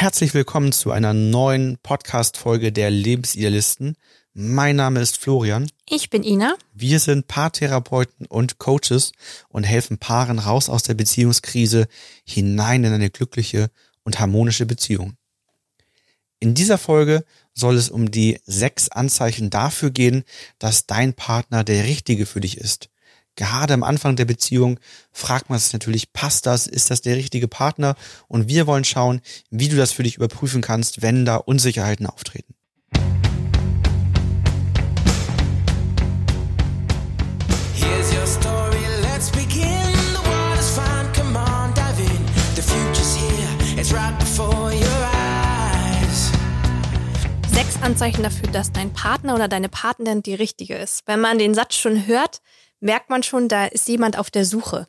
[0.00, 3.96] Herzlich willkommen zu einer neuen Podcast-Folge der Lebensidealisten.
[4.32, 5.68] Mein Name ist Florian.
[5.90, 6.54] Ich bin Ina.
[6.72, 9.10] Wir sind Paartherapeuten und Coaches
[9.48, 11.88] und helfen Paaren raus aus der Beziehungskrise
[12.24, 13.72] hinein in eine glückliche
[14.04, 15.14] und harmonische Beziehung.
[16.38, 20.22] In dieser Folge soll es um die sechs Anzeichen dafür gehen,
[20.60, 22.88] dass dein Partner der Richtige für dich ist.
[23.38, 24.80] Gerade am Anfang der Beziehung
[25.12, 26.66] fragt man sich natürlich, passt das?
[26.66, 27.94] Ist das der richtige Partner?
[28.26, 32.52] Und wir wollen schauen, wie du das für dich überprüfen kannst, wenn da Unsicherheiten auftreten.
[47.46, 51.02] Sechs Anzeichen dafür, dass dein Partner oder deine Partnerin die richtige ist.
[51.06, 52.40] Wenn man den Satz schon hört,
[52.80, 54.88] merkt man schon, da ist jemand auf der Suche.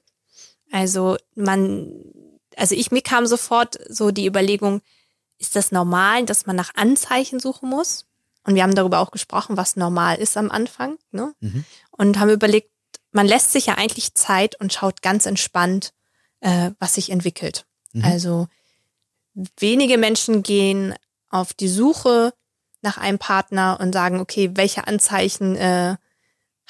[0.71, 1.91] Also man,
[2.55, 4.81] also ich, mir kam sofort so die Überlegung,
[5.37, 8.05] ist das normal, dass man nach Anzeichen suchen muss?
[8.43, 10.97] Und wir haben darüber auch gesprochen, was normal ist am Anfang.
[11.11, 11.33] Ne?
[11.91, 12.71] Und haben überlegt,
[13.11, 15.93] man lässt sich ja eigentlich Zeit und schaut ganz entspannt,
[16.41, 17.65] äh, was sich entwickelt.
[18.03, 18.47] Also
[19.57, 20.93] wenige Menschen gehen
[21.29, 22.33] auf die Suche
[22.81, 25.97] nach einem Partner und sagen, okay, welche Anzeichen äh,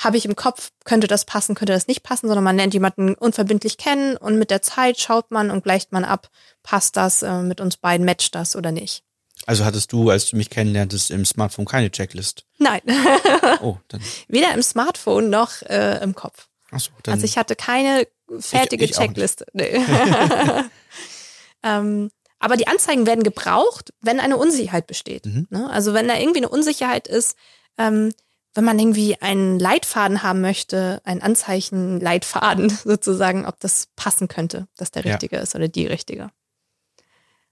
[0.01, 3.13] habe ich im Kopf, könnte das passen, könnte das nicht passen, sondern man lernt jemanden
[3.15, 6.29] unverbindlich kennen und mit der Zeit schaut man und gleicht man ab,
[6.63, 9.03] passt das äh, mit uns beiden, matcht das oder nicht.
[9.45, 12.45] Also hattest du, als du mich kennenlerntest, im Smartphone keine Checklist?
[12.57, 12.81] Nein,
[13.61, 16.47] Oh, dann, weder im Smartphone noch äh, im Kopf.
[16.71, 18.07] ach so, dann Also ich hatte keine
[18.39, 18.97] fertige Ich- ich.
[18.97, 19.45] Checkliste.
[19.53, 19.79] Nee.
[21.63, 25.25] ähm, aber die Anzeigen werden gebraucht, wenn eine Unsicherheit besteht.
[25.25, 25.47] Mhm.
[25.49, 25.69] Ne?
[25.69, 27.35] Also wenn da irgendwie eine Unsicherheit ist,
[27.77, 28.13] ähm,
[28.55, 34.91] wenn man irgendwie einen Leitfaden haben möchte, ein Anzeichen-Leitfaden sozusagen, ob das passen könnte, dass
[34.91, 35.11] der Ja.
[35.13, 36.31] richtige ist oder die richtige.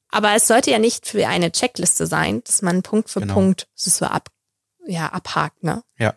[0.09, 3.34] Aber es sollte ja nicht für eine Checkliste sein, dass man Punkt für Genau.
[3.34, 4.30] Punkt so ab,
[4.86, 5.84] ja, abhakt, ne?
[6.00, 6.16] Ja.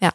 [0.00, 0.12] Ja.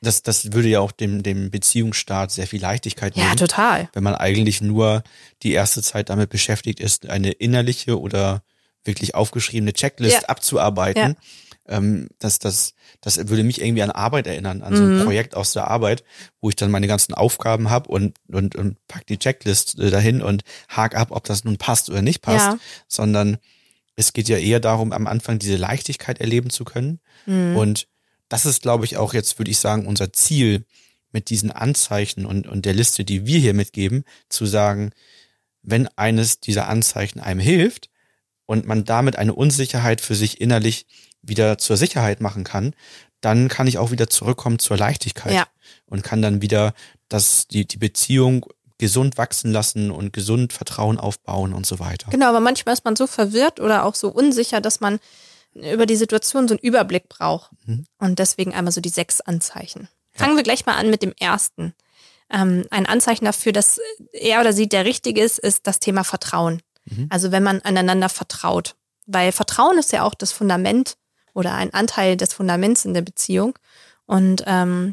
[0.00, 3.36] Das, das würde ja auch dem, dem Beziehungsstart sehr viel Leichtigkeit Ja, nehmen.
[3.36, 3.90] total.
[3.92, 5.02] wenn man eigentlich nur
[5.42, 8.42] die erste Zeit damit beschäftigt ist, eine innerliche oder
[8.84, 10.28] wirklich aufgeschriebene Checklist Ja.
[10.28, 11.16] abzuarbeiten.
[11.68, 15.04] Ähm, das, das, das würde mich irgendwie an Arbeit erinnern, an so ein Mhm.
[15.04, 16.02] Projekt aus der Arbeit,
[16.40, 20.22] wo ich dann meine ganzen Aufgaben habe und, und, und pack die Checklist äh, dahin
[20.22, 22.58] und hak ab, ob das nun passt oder nicht passt, Ja.
[22.88, 23.38] sondern
[23.96, 27.00] es geht ja eher darum, am Anfang diese Leichtigkeit erleben zu können.
[27.26, 27.56] Mhm.
[27.56, 27.88] Und
[28.28, 30.64] das ist, glaube ich, auch jetzt, würde ich sagen, unser Ziel
[31.12, 34.90] mit diesen Anzeichen und, und der Liste, die wir hier mitgeben, zu sagen,
[35.62, 37.88] wenn eines dieser Anzeichen einem hilft
[38.46, 40.86] und man damit eine Unsicherheit für sich innerlich
[41.22, 42.74] wieder zur Sicherheit machen kann,
[43.20, 45.46] dann kann ich auch wieder zurückkommen zur Leichtigkeit Ja.
[45.86, 46.72] und kann dann wieder
[47.08, 48.46] das, die, die Beziehung
[48.78, 52.10] gesund wachsen lassen und gesund Vertrauen aufbauen und so weiter.
[52.10, 55.00] Genau, aber manchmal ist man so verwirrt oder auch so unsicher, dass man
[55.54, 57.50] über die Situation so einen Überblick braucht.
[57.66, 57.86] Mhm.
[57.98, 59.88] Und deswegen einmal so die sechs Anzeichen.
[60.12, 61.74] Fangen wir gleich mal an mit dem ersten.
[62.30, 63.80] Ähm, ein Anzeichen dafür, dass
[64.12, 66.62] er oder sie der Richtige ist, ist das Thema Vertrauen.
[66.84, 67.06] Mhm.
[67.10, 68.76] Also wenn man aneinander vertraut.
[69.06, 70.96] Weil Vertrauen ist ja auch das Fundament
[71.38, 73.56] oder ein Anteil des Fundaments in der Beziehung.
[74.06, 74.92] Und ähm,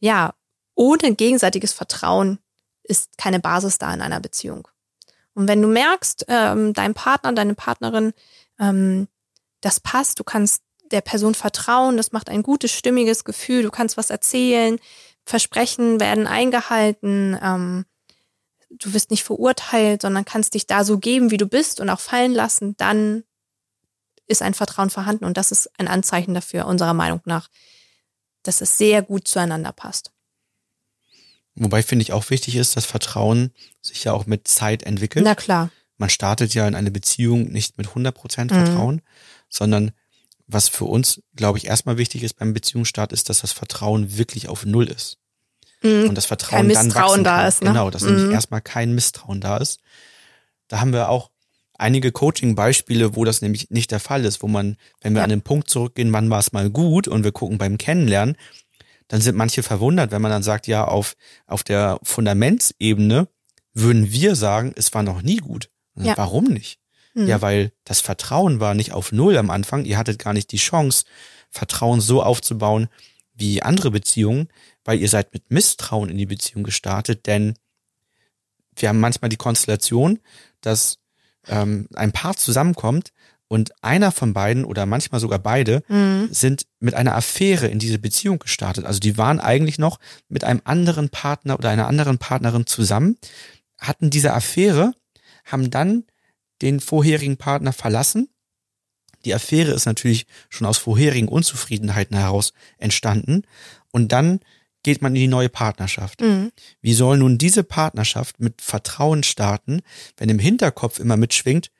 [0.00, 0.34] ja,
[0.74, 2.38] ohne gegenseitiges Vertrauen
[2.82, 4.68] ist keine Basis da in einer Beziehung.
[5.32, 8.12] Und wenn du merkst, ähm, dein Partner, deine Partnerin,
[8.60, 9.08] ähm,
[9.62, 13.96] das passt, du kannst der Person vertrauen, das macht ein gutes, stimmiges Gefühl, du kannst
[13.96, 14.78] was erzählen,
[15.24, 17.86] Versprechen werden eingehalten, ähm,
[18.70, 22.00] du wirst nicht verurteilt, sondern kannst dich da so geben, wie du bist und auch
[22.00, 23.24] fallen lassen, dann
[24.28, 27.48] ist ein Vertrauen vorhanden und das ist ein Anzeichen dafür, unserer Meinung nach,
[28.42, 30.12] dass es sehr gut zueinander passt.
[31.54, 33.52] Wobei finde ich auch wichtig ist, dass Vertrauen
[33.82, 35.24] sich ja auch mit Zeit entwickelt.
[35.24, 35.70] Na klar.
[35.96, 38.64] man startet ja in eine Beziehung nicht mit 100% Mhm.
[38.66, 39.02] Vertrauen,
[39.48, 39.90] sondern
[40.46, 44.48] was für uns, glaube ich, erstmal wichtig ist beim Beziehungsstart, ist, dass das Vertrauen wirklich
[44.48, 45.18] auf Null ist.
[45.82, 46.08] Mhm.
[46.08, 47.48] Und das Vertrauen Kein dann Misstrauen wachsen da kann.
[47.48, 47.68] ist, ne?
[47.70, 48.14] Genau, dass Mhm.
[48.14, 49.80] nämlich erstmal kein Misstrauen da ist.
[50.68, 51.30] Da haben wir auch
[51.78, 55.24] einige Coaching-Beispiele, wo das nämlich nicht der Fall ist, wo man, wenn wir Ja.
[55.24, 58.36] an den Punkt zurückgehen, wann war es mal gut und wir gucken beim Kennenlernen,
[59.06, 61.16] dann sind manche verwundert, wenn man dann sagt, ja, auf,
[61.46, 63.28] auf der Fundamentsebene
[63.72, 65.70] würden wir sagen, es war noch nie gut.
[65.96, 66.16] Ja.
[66.16, 66.78] Warum nicht?
[67.14, 67.26] Mhm.
[67.26, 69.84] Ja, weil das Vertrauen war nicht auf Null am Anfang.
[69.84, 71.04] Ihr hattet gar nicht die Chance,
[71.50, 72.88] Vertrauen so aufzubauen
[73.34, 74.48] wie andere Beziehungen,
[74.84, 77.54] weil ihr seid mit Misstrauen in die Beziehung gestartet, denn
[78.76, 80.18] wir haben manchmal die Konstellation,
[80.60, 80.98] dass
[81.48, 83.12] ähm, ein Paar zusammenkommt
[83.48, 86.28] und einer von beiden oder manchmal sogar beide Mhm.
[86.30, 88.84] sind mit einer Affäre in diese Beziehung gestartet.
[88.84, 89.98] Also die waren eigentlich noch
[90.28, 93.16] mit einem anderen Partner oder einer anderen Partnerin zusammen,
[93.78, 94.92] hatten diese Affäre,
[95.44, 96.04] haben dann
[96.60, 98.28] den vorherigen Partner verlassen.
[99.24, 103.42] Die Affäre ist natürlich schon aus vorherigen Unzufriedenheiten heraus entstanden.
[103.90, 104.40] Und dann
[104.82, 106.20] geht man in die neue Partnerschaft.
[106.20, 106.50] Mhm.
[106.80, 109.82] Wie soll nun diese Partnerschaft mit Vertrauen starten,
[110.16, 111.70] wenn im Hinterkopf immer mitschwingt,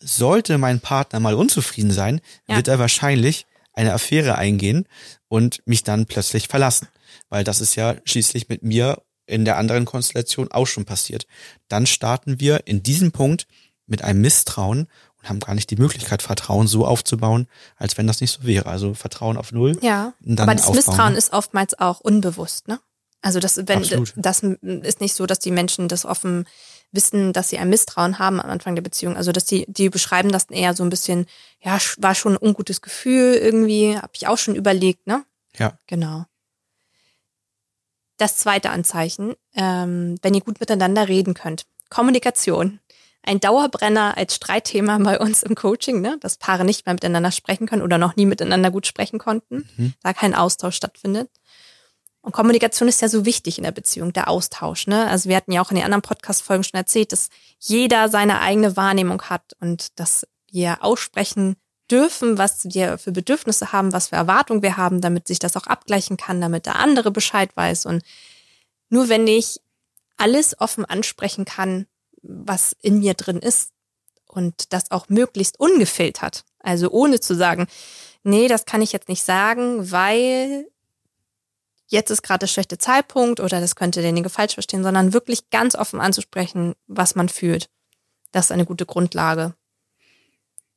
[0.00, 2.56] sollte mein Partner mal unzufrieden sein, Ja.
[2.56, 4.86] wird er wahrscheinlich eine Affäre eingehen
[5.28, 6.88] und mich dann plötzlich verlassen.
[7.28, 11.26] Weil das ist ja schließlich mit mir in der anderen Konstellation auch schon passiert.
[11.68, 13.46] Dann starten wir in diesem Punkt
[13.86, 14.86] mit einem Misstrauen
[15.24, 18.66] und haben gar nicht die Möglichkeit, Vertrauen so aufzubauen, als wenn das nicht so wäre.
[18.66, 19.78] Also Vertrauen auf Null.
[19.80, 20.76] Ja, aber das aufbauen.
[20.76, 22.80] Misstrauen ist oftmals auch unbewusst, ne?
[23.22, 24.12] Also das, wenn Absolut.
[24.16, 26.46] das ist nicht so, dass die Menschen das offen
[26.92, 29.16] wissen, dass sie ein Misstrauen haben am Anfang der Beziehung.
[29.16, 31.26] Also dass die, die beschreiben das eher so ein bisschen,
[31.62, 35.24] ja, war schon ein ungutes Gefühl irgendwie, habe ich auch schon überlegt, ne?
[35.56, 35.78] Ja.
[35.86, 36.26] Genau.
[38.18, 41.64] Das zweite Anzeichen, ähm, wenn ihr gut miteinander reden könnt.
[41.88, 42.80] Kommunikation.
[43.26, 46.18] Ein Dauerbrenner als Streitthema bei uns im Coaching, ne?
[46.20, 49.94] dass Paare nicht mehr miteinander sprechen können oder noch nie miteinander gut sprechen konnten, Mhm.
[50.02, 51.30] da kein Austausch stattfindet.
[52.20, 54.86] Und Kommunikation ist ja so wichtig in der Beziehung, der Austausch.
[54.86, 55.08] Ne?
[55.08, 57.28] Also wir hatten ja auch in den anderen Podcast-Folgen schon erzählt, dass
[57.58, 61.56] jeder seine eigene Wahrnehmung hat und dass wir aussprechen
[61.90, 65.66] dürfen, was wir für Bedürfnisse haben, was für Erwartungen wir haben, damit sich das auch
[65.66, 67.84] abgleichen kann, damit der andere Bescheid weiß.
[67.84, 68.02] Und
[68.88, 69.60] nur wenn ich
[70.16, 71.86] alles offen ansprechen kann,
[72.26, 73.70] was in mir drin ist
[74.26, 77.66] und das auch möglichst ungefiltert, also ohne zu sagen,
[78.22, 80.66] nee, das kann ich jetzt nicht sagen, weil
[81.86, 85.74] jetzt ist gerade der schlechte Zeitpunkt oder das könnte derjenige falsch verstehen, sondern wirklich ganz
[85.74, 87.68] offen anzusprechen, was man fühlt.
[88.32, 89.54] Das ist eine gute Grundlage.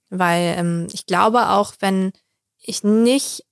[0.09, 2.11] Weil ähm, ich glaube auch, wenn
[2.59, 3.45] ich nicht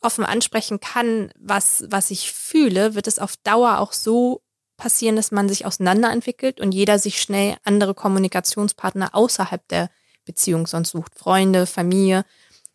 [0.00, 4.42] offen ansprechen kann, was, was ich fühle, wird es auf Dauer auch so
[4.82, 9.90] passieren, dass man sich auseinanderentwickelt und jeder sich schnell andere Kommunikationspartner außerhalb der
[10.24, 11.14] Beziehung sonst sucht.
[11.14, 12.24] Freunde, Familie.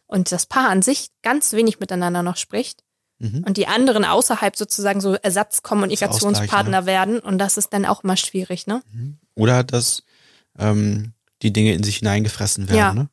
[0.06, 2.84] Und das Paar an sich ganz wenig miteinander noch spricht
[3.20, 3.44] Mhm.
[3.48, 8.16] und die anderen außerhalb sozusagen so Ersatzkommunikationspartner Ausgleichen, werden und das ist dann auch immer
[8.16, 8.84] schwierig, ne?
[9.34, 10.04] Oder dass
[10.60, 12.78] ähm, die Dinge in sich hineingefressen werden.
[12.78, 12.94] Ja.
[12.94, 13.10] Ne?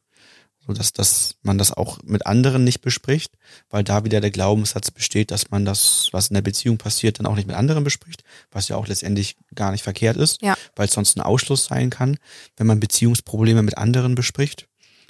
[0.67, 3.35] So dass, dass man das auch mit anderen nicht bespricht,
[3.69, 7.27] weil da wieder der Glaubenssatz besteht, dass man das, was in der Beziehung passiert, dann
[7.27, 10.57] auch nicht mit anderen bespricht, was ja auch letztendlich gar nicht verkehrt ist, Ja.
[10.77, 12.17] weil es sonst ein Ausschluss sein kann,
[12.57, 14.67] wenn man Beziehungsprobleme mit anderen bespricht,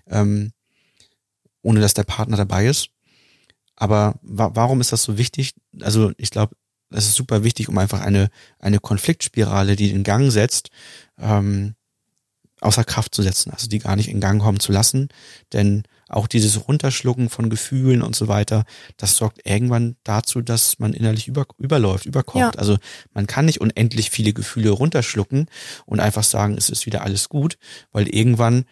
[0.09, 0.53] ähm,
[1.62, 2.89] ohne dass der Partner dabei ist.
[3.77, 5.55] Aber wa warum ist das so wichtig?
[5.81, 6.55] Also ich glaube,
[6.91, 8.29] das ist super wichtig, um einfach eine,
[8.59, 10.71] eine Konfliktspirale, die in Gang setzt,
[11.19, 11.75] ähm,
[12.64, 15.08] außer Kraft zu setzen, also die gar nicht in Gang kommen zu lassen.
[15.52, 18.64] Denn auch dieses Runterschlucken von Gefühlen und so weiter,
[18.96, 22.38] das sorgt irgendwann dazu, dass man innerlich über, überläuft, überkocht.
[22.38, 22.50] Ja.
[22.52, 22.76] Also
[23.12, 25.46] man kann nicht unendlich viele Gefühle runterschlucken
[25.87, 27.58] und einfach sagen, es ist wieder alles gut,
[27.93, 28.64] weil irgendwann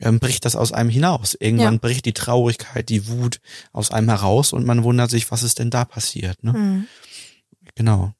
[0.00, 1.36] ähm, bricht das aus einem hinaus.
[1.38, 1.80] Irgendwann Ja.
[1.80, 3.40] bricht die Traurigkeit, die Wut
[3.72, 6.42] aus einem heraus und man wundert sich, was ist denn da passiert.
[6.42, 6.52] Ne?
[6.52, 6.86] Mhm.
[7.74, 8.12] Genau.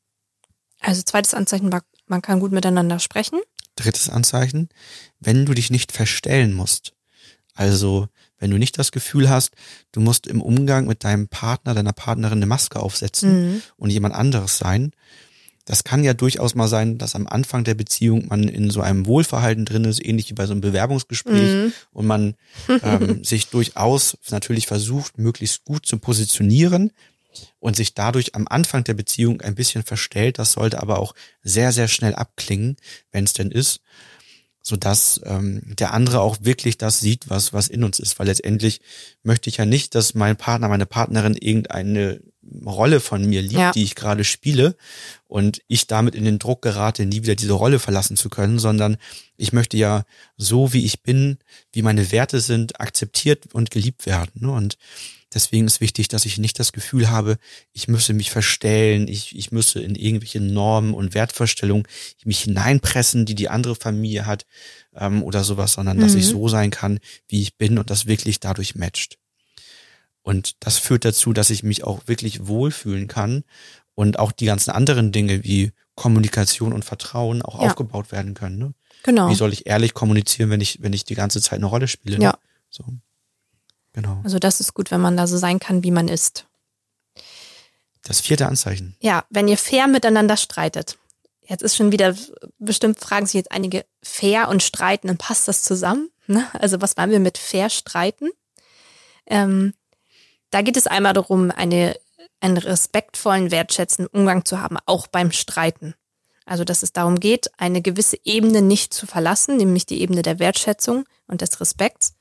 [0.80, 3.40] Also zweites Anzeichen war, man kann gut miteinander sprechen.
[3.80, 4.68] Drittes Anzeichen,
[5.20, 6.92] wenn du dich nicht verstellen musst.
[7.54, 9.52] Also, wenn du nicht das Gefühl hast,
[9.92, 13.62] du musst im Umgang mit deinem Partner, deiner Partnerin eine Maske aufsetzen Mhm.
[13.76, 14.92] und jemand anderes sein.
[15.66, 19.04] Das kann ja durchaus mal sein, dass am Anfang der Beziehung man in so einem
[19.06, 21.72] Wohlverhalten drin ist, ähnlich wie bei so einem Bewerbungsgespräch Mhm.
[21.92, 22.34] und man
[22.82, 26.92] ähm, sich durchaus natürlich versucht, möglichst gut zu positionieren
[27.60, 30.38] und sich dadurch am Anfang der Beziehung ein bisschen verstellt.
[30.38, 32.76] Das sollte aber auch sehr, sehr schnell abklingen,
[33.12, 33.80] wenn es denn ist,
[34.62, 38.18] sodass ähm, der andere auch wirklich das sieht, was, was in uns ist.
[38.18, 38.80] Weil letztendlich
[39.22, 42.20] möchte ich ja nicht, dass mein Partner, meine Partnerin irgendeine
[42.64, 43.72] Rolle von mir liebt, Ja.
[43.72, 44.74] die ich gerade spiele
[45.28, 48.96] und ich damit in den Druck gerate, nie wieder diese Rolle verlassen zu können, sondern
[49.36, 50.04] ich möchte ja
[50.36, 51.38] so, wie ich bin,
[51.72, 54.32] wie meine Werte sind, akzeptiert und geliebt werden.
[54.46, 54.50] Ne?
[54.50, 54.78] Und
[55.34, 57.36] deswegen ist wichtig, dass ich nicht das Gefühl habe,
[57.72, 61.86] ich müsse mich verstellen, ich, ich müsse in irgendwelche Normen und Wertvorstellungen
[62.24, 64.46] mich hineinpressen, die die andere Familie hat
[64.94, 66.18] ähm, oder sowas, sondern dass Mhm.
[66.18, 69.18] ich so sein kann, wie ich bin und das wirklich dadurch matcht.
[70.22, 73.44] Und das führt dazu, dass ich mich auch wirklich wohlfühlen kann
[73.94, 77.68] und auch die ganzen anderen Dinge wie Kommunikation und Vertrauen auch Ja.
[77.70, 78.58] aufgebaut werden können.
[78.58, 78.74] Ne?
[79.02, 79.30] Genau.
[79.30, 82.18] Wie soll ich ehrlich kommunizieren, wenn ich, wenn ich die ganze Zeit eine Rolle spiele?
[82.18, 82.24] Ne?
[82.24, 82.38] Ja.
[82.68, 82.84] So.
[83.92, 84.20] Genau.
[84.24, 86.46] Also das ist gut, wenn man da so sein kann, wie man ist.
[88.02, 88.96] Das vierte Anzeichen.
[89.00, 90.96] Ja, wenn ihr fair miteinander streitet.
[91.42, 92.14] Jetzt ist schon wieder,
[92.58, 96.10] bestimmt fragen sich jetzt einige, fair und streiten, dann passt das zusammen?
[96.26, 96.46] Ne?
[96.52, 98.30] Also was meinen wir mit fair streiten?
[99.26, 99.74] Ähm,
[100.50, 101.98] da geht es einmal darum, eine,
[102.40, 105.94] einen respektvollen, wertschätzenden Umgang zu haben, auch beim Streiten.
[106.46, 110.40] Also, dass es darum geht, eine gewisse Ebene nicht zu verlassen, nämlich die Ebene der
[110.40, 112.14] Wertschätzung und des Respekts.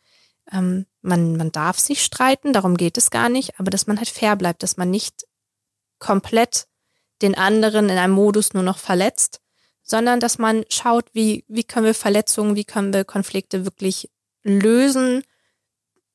[0.51, 4.09] Ähm, man, man darf sich streiten, darum geht es gar nicht, aber dass man halt
[4.09, 5.25] fair bleibt, dass man nicht
[5.99, 6.67] komplett
[7.21, 9.41] den anderen in einem Modus nur noch verletzt,
[9.83, 14.09] sondern dass man schaut, wie, wie können wir Verletzungen, wie können wir Konflikte wirklich
[14.43, 15.23] lösen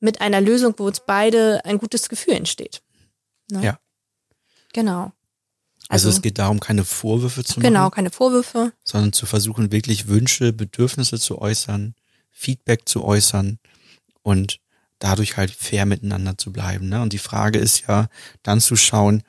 [0.00, 2.82] mit einer Lösung, wo uns beide ein gutes Gefühl entsteht.
[3.50, 3.62] Ne?
[3.64, 3.78] Ja.
[4.72, 5.12] Genau.
[5.88, 8.72] Also, es geht darum, keine Vorwürfe zu Genau, machen, keine Vorwürfe.
[8.84, 11.94] sondern zu versuchen, wirklich Wünsche, Bedürfnisse zu äußern,
[12.30, 13.58] Feedback zu äußern
[14.24, 14.58] und
[14.98, 16.88] dadurch halt fair miteinander zu bleiben.
[16.88, 17.00] Ne?
[17.02, 18.08] Und die Frage ist ja,
[18.42, 19.22] dann zu schauen,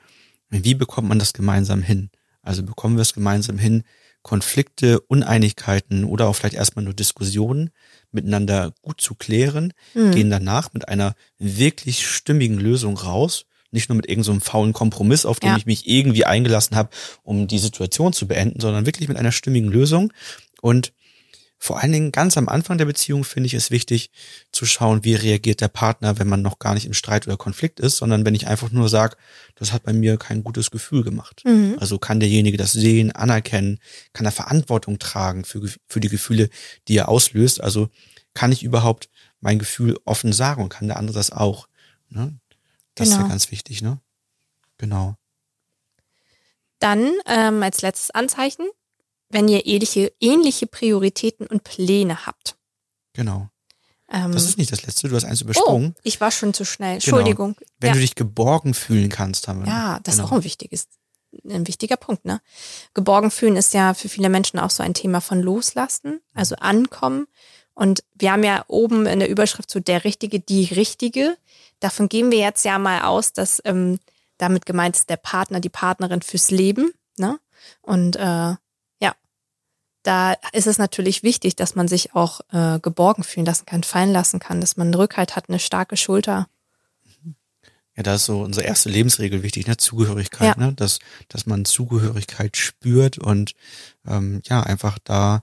[0.48, 2.10] wie bekommt man das gemeinsam hin?
[2.42, 3.82] Also bekommen wir es gemeinsam hin,
[4.22, 7.70] Konflikte, Uneinigkeiten oder auch vielleicht erstmal nur Diskussionen
[8.10, 10.12] miteinander gut zu klären, Mhm.
[10.12, 15.26] gehen danach mit einer wirklich stimmigen Lösung raus, nicht nur mit irgendeinem so faulen Kompromiss,
[15.26, 15.56] auf den Ja.
[15.58, 16.88] ich mich irgendwie eingelassen habe,
[17.22, 20.12] um die Situation zu beenden, sondern wirklich mit einer stimmigen Lösung.
[20.62, 20.92] Und
[21.58, 24.10] vor allen Dingen ganz am Anfang der Beziehung finde ich es wichtig
[24.52, 27.80] zu schauen, wie reagiert der Partner, wenn man noch gar nicht im Streit oder Konflikt
[27.80, 29.16] ist, sondern wenn ich einfach nur sage,
[29.54, 31.42] das hat bei mir kein gutes Gefühl gemacht.
[31.44, 31.76] Mhm.
[31.80, 33.78] Also kann derjenige das sehen, anerkennen,
[34.12, 36.50] kann er Verantwortung tragen für, für die Gefühle,
[36.88, 37.60] die er auslöst.
[37.60, 37.88] Also
[38.34, 39.08] kann ich überhaupt
[39.40, 41.68] mein Gefühl offen sagen und kann der andere das auch.
[42.10, 42.38] Ne?
[42.94, 43.30] Das ist ja Genau.
[43.30, 43.98] ganz wichtig, ne?
[44.78, 45.16] Genau.
[46.78, 48.66] Dann ähm, als letztes Anzeichen,
[49.28, 52.56] wenn ihr ähnliche, ähnliche Prioritäten und Pläne habt.
[53.12, 53.48] Genau.
[54.10, 55.94] Ähm, Das ist nicht das letzte, du hast eins oh, übersprungen.
[56.02, 56.98] ich war schon zu schnell.
[56.98, 57.16] Genau.
[57.18, 57.56] Entschuldigung.
[57.80, 57.94] Wenn ja.
[57.94, 59.68] du dich geborgen fühlen kannst, haben wir.
[59.68, 60.26] ja, das genau.
[60.26, 60.88] ist auch ein wichtiges,
[61.44, 62.40] ein wichtiger Punkt, ne?
[62.94, 67.26] Geborgen fühlen ist ja für viele Menschen auch so ein Thema von Loslassen, also Ankommen.
[67.74, 71.36] Und wir haben ja oben in der Überschrift so der Richtige, die Richtige.
[71.80, 73.98] Davon gehen wir jetzt ja mal aus, dass ähm,
[74.38, 76.92] damit gemeint ist der Partner, die Partnerin fürs Leben.
[77.18, 77.38] Ne?
[77.82, 78.54] Und äh,
[80.06, 84.12] da ist es natürlich wichtig, dass man sich auch äh, geborgen fühlen lassen kann, fallen
[84.12, 86.48] lassen kann, dass man einen Rückhalt hat, eine starke Schulter.
[87.96, 89.78] Ja, da ist so unsere erste Lebensregel wichtig, ne?
[89.78, 90.66] Zugehörigkeit, Ja.
[90.66, 90.72] ne?
[90.74, 90.98] Dass,
[91.28, 93.54] dass man Zugehörigkeit spürt und
[94.06, 95.42] ähm, ja, einfach da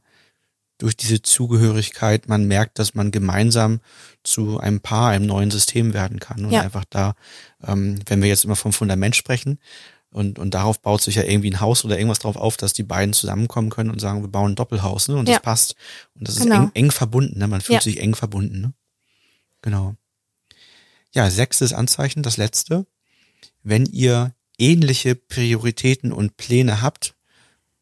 [0.77, 3.79] durch diese Zugehörigkeit man merkt, dass man gemeinsam
[4.23, 6.45] zu einem Paar, einem neuen System werden kann.
[6.45, 6.61] Und Ja.
[6.61, 7.15] einfach da,
[7.65, 9.59] ähm, wenn wir jetzt immer vom Fundament sprechen,
[10.13, 12.83] und, und darauf baut sich ja irgendwie ein Haus oder irgendwas drauf auf, dass die
[12.83, 15.15] beiden zusammenkommen können und sagen, wir bauen ein Doppelhaus, ne?
[15.15, 15.35] Und Ja.
[15.35, 15.75] das passt.
[16.15, 16.63] Und das ist Genau.
[16.63, 17.47] eng, eng verbunden, ne?
[17.47, 17.81] Man fühlt Ja.
[17.81, 18.73] sich eng verbunden, ne?
[19.61, 19.95] Genau.
[21.13, 22.85] Ja, sechstes Anzeichen, das letzte.
[23.63, 27.15] Wenn ihr ähnliche Prioritäten und Pläne habt,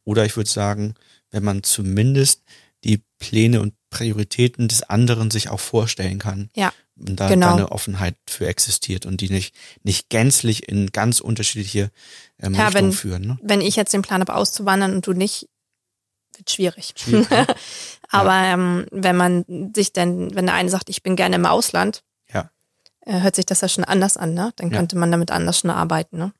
[0.03, 0.95] oder ich würde sagen,
[1.31, 2.43] wenn man zumindest
[2.83, 6.49] die Pläne und Prioritäten des anderen sich auch vorstellen kann.
[6.55, 7.47] Ja, Und da, genau.
[7.49, 11.91] da eine Offenheit für existiert und die nicht, nicht gänzlich in ganz unterschiedliche
[12.39, 13.21] ähm, Ja, Richtungen wenn- führen.
[13.27, 13.37] Ne?
[13.43, 15.47] Wenn ich jetzt den Plan habe, auszuwandern und du nicht,
[16.37, 16.93] wird schwierig.
[16.95, 17.45] Schwierig, ne?
[18.09, 19.45] Aber ähm, wenn man
[19.75, 22.49] sich denn, wenn der eine sagt, ich bin gerne im Ausland, Ja.
[23.01, 24.51] äh, hört sich das ja schon anders an, ne?
[24.55, 24.77] Dann Ja.
[24.77, 26.33] könnte man damit anders schon arbeiten, ne?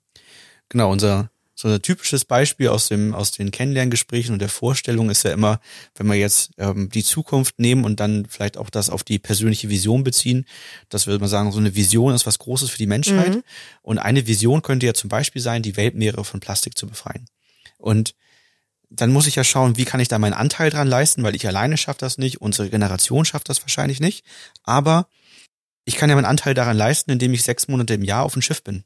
[0.70, 1.30] Genau, unser
[1.62, 5.60] so ein typisches Beispiel aus dem aus den Kennenlerngesprächen und der Vorstellung ist ja immer,
[5.96, 9.70] wenn wir jetzt ähm, die Zukunft nehmen und dann vielleicht auch das auf die persönliche
[9.70, 10.46] Vision beziehen,
[10.90, 13.44] dass wir mal sagen, so eine Vision ist was Großes für die Menschheit Mhm.
[13.84, 17.28] und eine Vision könnte ja zum Beispiel sein, die Weltmeere von Plastik zu befreien.
[17.78, 18.16] Und
[18.90, 21.48] dann muss ich ja schauen, wie kann ich da meinen Anteil dran leisten, weil ich
[21.48, 24.26] alleine schaffe das nicht, unsere Generation schafft das wahrscheinlich nicht,
[24.64, 25.08] aber
[25.86, 28.42] ich kann ja meinen Anteil daran leisten, indem ich sechs Monate im Jahr auf dem
[28.42, 28.84] Schiff bin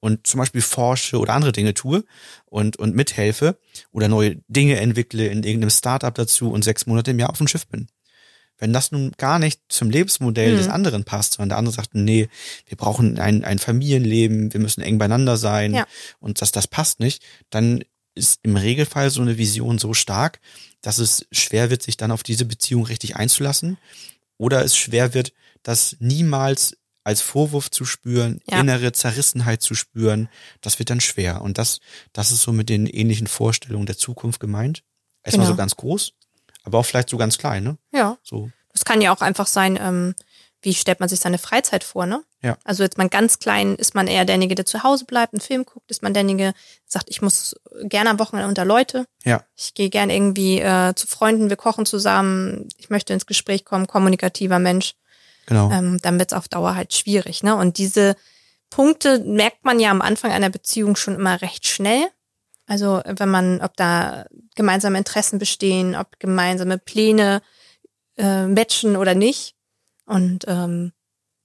[0.00, 2.04] und zum Beispiel forsche oder andere Dinge tue
[2.46, 3.58] und, und mithelfe
[3.90, 7.48] oder neue Dinge entwickle in irgendeinem Startup dazu und sechs Monate im Jahr auf dem
[7.48, 7.88] Schiff bin.
[8.60, 10.56] Wenn das nun gar nicht zum Lebensmodell Mhm.
[10.56, 12.28] des anderen passt, sondern der andere sagt, nee,
[12.66, 15.86] wir brauchen ein, ein Familienleben, wir müssen eng beieinander sein Ja.
[16.18, 20.40] und das, das passt nicht, dann ist im Regelfall so eine Vision so stark,
[20.80, 23.78] dass es schwer wird, sich dann auf diese Beziehung richtig einzulassen
[24.38, 26.76] oder es schwer wird, das niemals
[27.08, 28.60] als Vorwurf zu spüren, Ja.
[28.60, 30.28] innere Zerrissenheit zu spüren,
[30.60, 31.40] das wird dann schwer.
[31.40, 31.80] Und das,
[32.12, 34.82] das ist so mit den ähnlichen Vorstellungen der Zukunft gemeint.
[35.24, 35.54] Erstmal Genau.
[35.54, 36.12] so ganz groß,
[36.64, 37.78] aber auch vielleicht so ganz klein, ne?
[37.92, 38.18] Ja.
[38.22, 40.14] So, Das kann ja auch einfach sein, ähm,
[40.60, 42.22] wie stellt man sich seine Freizeit vor, ne?
[42.42, 42.58] Ja.
[42.64, 45.64] Also jetzt mal ganz klein, ist man eher derjenige, der zu Hause bleibt, einen Film
[45.64, 46.54] guckt, ist man derjenige, der
[46.86, 51.06] sagt, ich muss gerne am Wochenende unter Leute, ja, ich gehe gern irgendwie äh, zu
[51.06, 54.92] Freunden, wir kochen zusammen, ich möchte ins Gespräch kommen, kommunikativer Mensch.
[55.48, 55.70] Genau.
[55.72, 57.42] ähm, dann wird es auf Dauer halt schwierig.
[57.42, 57.56] Ne?
[57.56, 58.14] Und diese
[58.70, 62.08] Punkte merkt man ja am Anfang einer Beziehung schon immer recht schnell.
[62.66, 67.42] Also wenn man, ob da gemeinsame Interessen bestehen, ob gemeinsame Pläne
[68.16, 69.56] äh, matchen oder nicht.
[70.04, 70.92] Und ähm,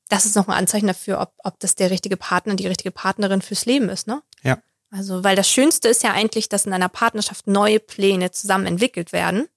[0.09, 3.41] das ist noch ein Anzeichen dafür, ob, ob das der richtige Partner, die richtige Partnerin
[3.41, 4.05] fürs Leben ist.
[4.05, 4.21] Ne?
[4.43, 4.61] Ja.
[4.91, 9.11] Also, weil das Schönste ist ja eigentlich, dass in einer Partnerschaft neue Pläne zusammen entwickelt
[9.11, 9.47] werden,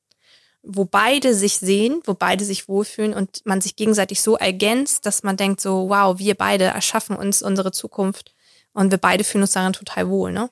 [0.66, 5.22] wo beide sich sehen, wo beide sich wohlfühlen und man sich gegenseitig so ergänzt, dass
[5.22, 8.34] man denkt so, wow, wir beide erschaffen uns unsere Zukunft
[8.72, 10.50] und wir beide fühlen uns darin total wohl, ne?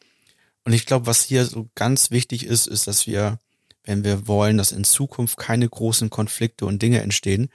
[0.65, 3.39] Und ich glaube, was hier so ganz wichtig ist, ist, dass wir,
[3.83, 7.51] wenn wir wollen, dass in Zukunft keine großen Konflikte und Dinge entstehen,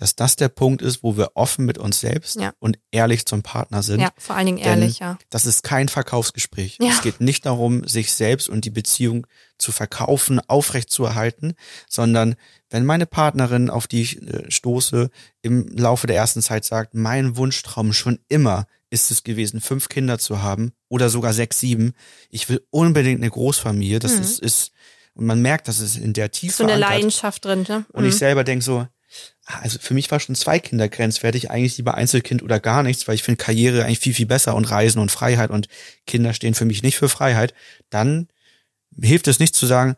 [0.00, 2.52] dass das der Punkt ist, wo wir offen mit uns selbst Ja.
[2.58, 4.00] und ehrlich zum Partner sind.
[4.00, 5.18] Ja, vor allen Dingen ehrlich, ja.
[5.28, 6.78] Das ist kein Verkaufsgespräch.
[6.80, 6.88] Ja.
[6.90, 9.26] Es geht nicht darum, sich selbst und die Beziehung
[9.58, 11.52] zu verkaufen, aufrechtzuerhalten,
[11.88, 12.34] sondern
[12.70, 15.10] wenn meine Partnerin, auf die ich äh, stoße,
[15.42, 20.18] im Laufe der ersten Zeit sagt, mein Wunschtraum schon immer ist es gewesen, fünf Kinder
[20.18, 21.92] zu haben oder sogar sechs, sieben.
[22.30, 23.98] Ich will unbedingt eine Großfamilie.
[23.98, 24.22] Das Mhm.
[24.22, 24.72] ist, ist,
[25.14, 26.90] und man merkt, dass es in der Tiefe So eine verankert.
[26.96, 27.84] Leidenschaft drin, ne?
[27.92, 28.18] Und ich Mhm.
[28.18, 28.86] selber denk so,
[29.44, 33.14] also für mich war schon zwei Kinder grenzwertig, eigentlich lieber Einzelkind oder gar nichts, weil
[33.14, 35.68] ich finde Karriere eigentlich viel, viel besser und Reisen und Freiheit und
[36.06, 37.54] Kinder stehen für mich nicht für Freiheit.
[37.90, 38.28] Dann
[39.00, 39.96] hilft es nicht zu sagen,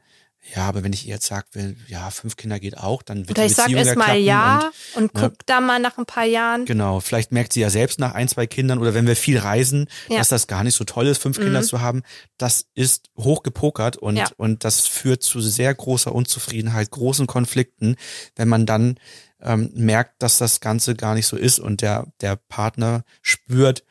[0.54, 3.42] ja, aber wenn ich ihr jetzt will, ja, fünf Kinder geht auch, dann wird Oder
[3.46, 5.20] die ich sag Beziehung erst mal ja und, ne?
[5.20, 6.62] guck da mal nach ein paar Jahren.
[6.62, 9.38] Und, genau, vielleicht merkt sie ja selbst nach ein, zwei Kindern oder wenn wir viel
[9.38, 10.18] reisen, Ja.
[10.18, 11.44] dass das gar nicht so toll ist, fünf Mhm.
[11.44, 12.02] Kinder zu haben.
[12.38, 14.26] Das ist hochgepokert und, Ja.
[14.37, 17.96] und das führt zu sehr großer Unzufriedenheit, großen Konflikten,
[18.37, 18.99] wenn man dann
[19.44, 23.82] ähm, merkt, dass das Ganze gar nicht so ist und der, der Partner spürt,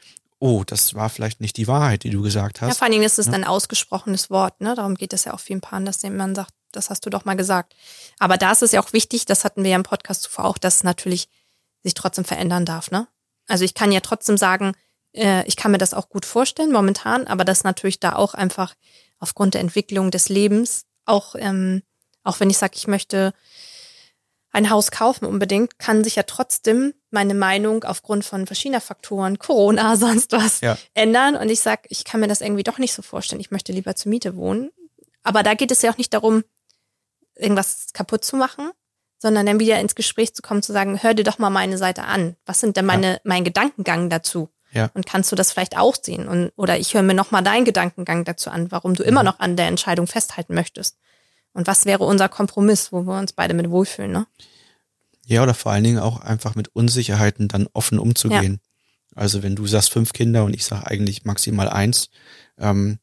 [0.43, 2.77] oh, das war vielleicht nicht die Wahrheit, die du gesagt Ja, hast.
[2.79, 3.33] vor allen Dingen ist es Ja.
[3.33, 4.73] ein ausgesprochenes Wort, ne?
[4.75, 7.35] Darum geht es ja auch vielen Paaren, dass man sagt, das hast du doch mal
[7.35, 7.75] gesagt.
[8.19, 10.57] Aber da ist es ja auch wichtig, das hatten wir ja im Podcast zuvor auch,
[10.57, 11.29] dass es natürlich
[11.83, 13.07] sich trotzdem verändern darf, ne?
[13.47, 14.73] Also ich kann ja trotzdem sagen,
[15.13, 18.73] äh, ich kann mir das auch gut vorstellen momentan, aber das natürlich da auch einfach
[19.19, 21.83] aufgrund der Entwicklung des Lebens, auch, ähm,
[22.23, 23.33] auch wenn ich sage, ich möchte
[24.51, 29.95] ein Haus kaufen unbedingt, kann sich ja trotzdem meine Meinung aufgrund von verschiedener Faktoren, Corona,
[29.97, 30.77] sonst was, Ja.
[30.93, 31.35] ändern.
[31.35, 33.39] Und ich sag, ich kann mir das irgendwie doch nicht so vorstellen.
[33.41, 34.71] Ich möchte lieber zur Miete wohnen.
[35.23, 36.43] Aber da geht es ja auch nicht darum,
[37.35, 38.71] irgendwas kaputt zu machen,
[39.19, 42.03] sondern dann wieder ins Gespräch zu kommen, zu sagen, hör dir doch mal meine Seite
[42.03, 42.35] an.
[42.45, 44.49] Was sind denn meine, mein Gedankengang dazu?
[44.73, 44.89] Ja.
[44.93, 46.27] Und kannst du das vielleicht auch sehen?
[46.27, 49.39] Und, oder ich höre mir noch mal deinen Gedankengang dazu an, warum du immer noch
[49.39, 50.97] an der Entscheidung festhalten möchtest.
[51.53, 54.27] Und was wäre unser Kompromiss, wo wir uns beide mit wohlfühlen, ne?
[55.25, 58.59] Ja, oder vor allen Dingen auch einfach mit Unsicherheiten dann offen umzugehen.
[59.15, 62.09] Also wenn du sagst fünf Kinder und ich sage eigentlich maximal eins,
[62.57, 62.99] ähm,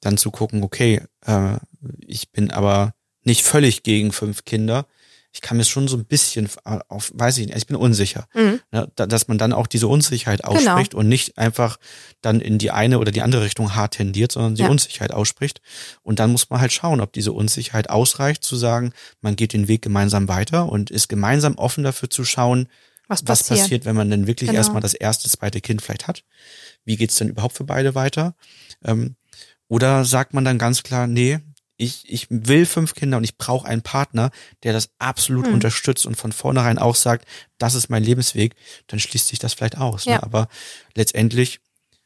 [0.00, 1.56] dann zu gucken, okay, äh,
[2.00, 4.86] ich bin aber nicht völlig gegen fünf Kinder.
[5.32, 6.48] Ich kann mir schon so ein bisschen
[6.88, 8.26] auf, weiß ich nicht, ich bin unsicher.
[8.34, 8.60] Mhm.
[8.72, 11.76] Ne, da- dass man dann auch diese Unsicherheit ausspricht und nicht einfach
[12.20, 14.68] dann in die eine oder die andere Richtung hart tendiert, sondern die Ja.
[14.68, 15.60] Unsicherheit ausspricht.
[16.02, 19.68] Und dann muss man halt schauen, ob diese Unsicherheit ausreicht, zu sagen, man geht den
[19.68, 22.66] Weg gemeinsam weiter und ist gemeinsam offen dafür zu schauen,
[23.06, 23.58] Was was passiert?
[23.60, 24.58] passiert, wenn man dann wirklich Genau.
[24.58, 26.24] erstmal das erste, zweite Kind vielleicht hat.
[26.84, 28.34] Wie geht's denn überhaupt für beide weiter?
[28.84, 29.14] Ähm,
[29.68, 31.38] oder sagt man dann ganz klar, nee,
[31.80, 34.30] ich, ich will fünf Kinder und ich brauche einen Partner,
[34.62, 35.54] der das absolut Hm.
[35.54, 37.26] unterstützt und von vornherein auch sagt,
[37.58, 38.54] das ist mein Lebensweg,
[38.86, 40.04] dann schließt sich das vielleicht aus.
[40.04, 40.16] Ja.
[40.16, 40.22] Ne?
[40.22, 40.48] Aber
[40.94, 41.60] letztendlich,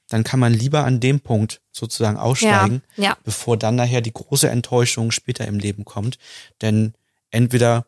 [0.09, 3.19] dann kann man lieber an dem Punkt sozusagen aussteigen, Ja, ja.
[3.25, 6.19] bevor dann nachher die große Enttäuschung später im Leben kommt.
[6.63, 6.95] Denn
[7.31, 7.87] entweder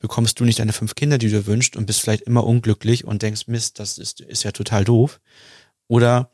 [0.00, 3.22] bekommst du nicht deine fünf Kinder, die du wünschst und bist vielleicht immer unglücklich und
[3.22, 5.20] denkst, Mist, das ist, ist ja total doof.
[5.86, 6.30] Oder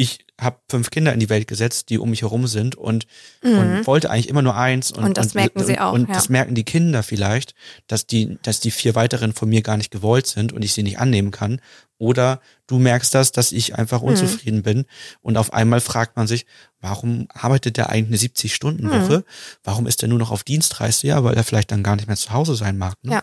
[0.00, 3.08] ich habe fünf Kinder in die Welt gesetzt, die um mich herum sind und,
[3.42, 4.92] und wollte eigentlich immer nur eins.
[4.92, 5.06] Und, Mhm.
[5.06, 6.14] Und das merken sie auch, Und, und ja.
[6.14, 7.54] das merken die Kinder vielleicht,
[7.88, 10.84] dass die, dass die vier weiteren von mir gar nicht gewollt sind und ich sie
[10.84, 11.60] nicht annehmen kann.
[11.98, 14.08] Oder du merkst das, dass ich einfach Mhm.
[14.10, 14.84] unzufrieden bin.
[15.20, 16.46] Und auf einmal fragt man sich,
[16.80, 19.18] warum arbeitet der eigentlich eine 70-Stunden-Woche?
[19.18, 19.24] Mhm.
[19.64, 21.08] Warum ist er nur noch auf Dienstreise?
[21.08, 22.94] Ja, weil er vielleicht dann gar nicht mehr zu Hause sein mag.
[23.02, 23.14] Ne?
[23.14, 23.22] Ja.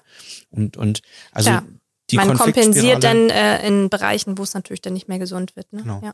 [0.50, 1.64] Und, und also Ja.
[2.12, 5.72] die Man kompensiert dann äh, in Bereichen, wo es natürlich dann nicht mehr gesund wird.
[5.72, 5.82] Ne?
[5.84, 6.02] Genau.
[6.04, 6.12] Ja.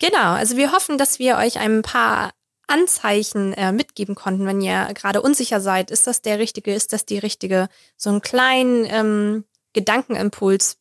[0.00, 2.32] Genau, also wir hoffen, dass wir euch ein paar
[2.66, 7.04] Anzeichen äh, mitgeben konnten, wenn ihr gerade unsicher seid, ist das der richtige, ist das
[7.04, 10.78] die richtige, so einen kleinen ähm, Gedankenimpuls,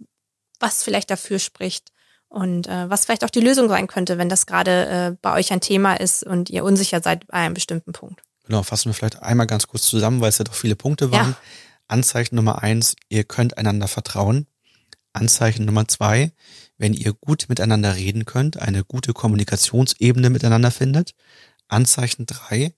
[0.60, 1.92] was vielleicht dafür spricht
[2.30, 5.52] und äh, was vielleicht auch die Lösung sein könnte, wenn das gerade äh, bei euch
[5.52, 8.22] ein Thema ist und ihr unsicher seid bei einem bestimmten Punkt.
[8.46, 11.32] Genau, fassen wir vielleicht einmal ganz kurz zusammen, weil es ja doch viele Punkte waren.
[11.32, 11.38] Ja.
[11.88, 14.48] Anzeichen Nummer eins, ihr könnt einander vertrauen.
[15.14, 16.32] Anzeichen Nummer zwei,
[16.78, 21.14] wenn ihr gut miteinander reden könnt, eine gute Kommunikationsebene miteinander findet.
[21.68, 22.74] Anzeichen drei,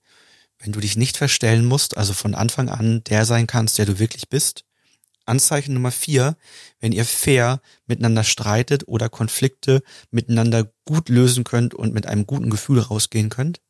[0.58, 3.98] wenn du dich nicht verstellen musst, also von Anfang an der sein kannst, der du
[3.98, 4.64] wirklich bist.
[5.24, 6.36] Anzeichen Nummer vier,
[6.78, 12.48] wenn ihr fair miteinander streitet oder Konflikte miteinander gut lösen könnt und mit einem guten
[12.48, 13.60] Gefühl rausgehen könnt.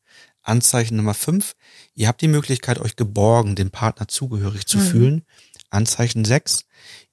[0.43, 1.55] Anzeichen Nummer fünf,
[1.95, 4.81] ihr habt die Möglichkeit, euch geborgen, dem Partner zugehörig zu Mhm.
[4.81, 5.25] fühlen.
[5.69, 6.65] Anzeichen sechs,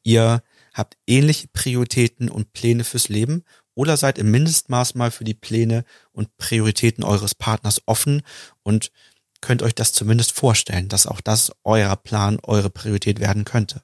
[0.02, 0.42] ihr
[0.74, 5.84] habt ähnliche Prioritäten und Pläne fürs Leben oder seid im Mindestmaß mal für die Pläne
[6.12, 8.22] und Prioritäten eures Partners offen
[8.62, 8.92] und
[9.40, 13.82] könnt euch das zumindest vorstellen, dass auch das euer Plan, eure Priorität werden könnte.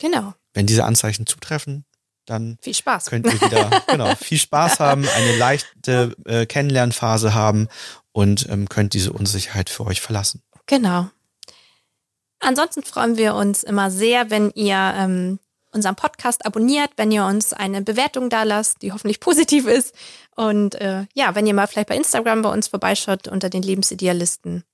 [0.00, 0.34] Genau.
[0.54, 1.84] Wenn diese Anzeichen zutreffen,
[2.24, 3.06] dann Viel Spaß.
[3.06, 7.68] könnt ihr wieder genau, viel Spaß haben, eine leichte äh, Kennenlernphase haben
[8.12, 10.42] und ähm, könnt diese Unsicherheit für euch verlassen.
[10.66, 11.10] Genau.
[12.38, 15.38] Ansonsten freuen wir uns immer sehr, wenn ihr ähm,
[15.72, 19.94] unseren Podcast abonniert, wenn ihr uns eine Bewertung da lasst, die hoffentlich positiv ist.
[20.36, 24.64] Und äh, ja, wenn ihr mal vielleicht bei Instagram bei uns vorbeischaut unter den Lebensidealisten.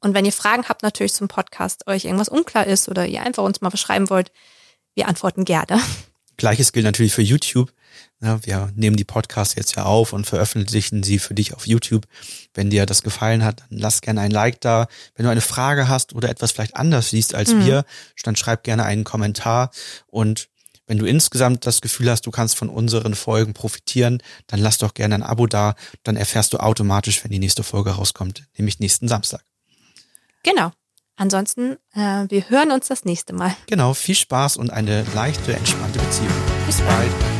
[0.00, 3.42] Und wenn ihr Fragen habt natürlich zum Podcast, euch irgendwas unklar ist oder ihr einfach
[3.42, 4.30] uns mal was schreiben wollt,
[4.94, 5.80] wir antworten gerne.
[6.36, 7.72] Gleiches gilt natürlich für YouTube.
[8.20, 12.06] Ja, wir nehmen die Podcasts jetzt ja auf und veröffentlichen sie für dich auf YouTube.
[12.52, 14.88] Wenn dir das gefallen hat, dann lass gerne ein Like da.
[15.14, 17.64] Wenn du eine Frage hast oder etwas vielleicht anders siehst als Mhm.
[17.64, 17.84] wir,
[18.24, 19.70] dann schreib gerne einen Kommentar.
[20.08, 20.48] Und
[20.86, 24.94] wenn du insgesamt das Gefühl hast, du kannst von unseren Folgen profitieren, dann lass doch
[24.94, 25.74] gerne ein Abo da.
[26.02, 29.42] Dann erfährst du automatisch, wenn die nächste Folge rauskommt, nämlich nächsten Samstag.
[30.42, 30.72] Genau.
[31.16, 33.54] Ansonsten, äh, wir hören uns das nächste Mal.
[33.66, 36.32] Genau, viel Spaß und eine leichte, entspannte Beziehung.
[36.66, 37.37] Bis bald.